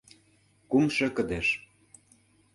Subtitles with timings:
[0.69, 1.47] Кумшо кыдеж